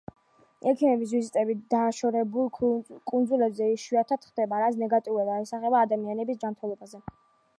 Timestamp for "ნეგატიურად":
4.85-5.31